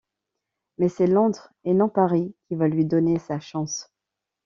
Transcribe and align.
Mais 0.79 0.89
c’est 0.89 1.05
Londres, 1.05 1.53
et 1.63 1.75
non 1.75 1.87
Paris 1.87 2.33
qui 2.47 2.55
va 2.55 2.67
lui 2.67 2.85
donner 2.85 3.19
sa 3.19 3.39
chance. 3.39 3.93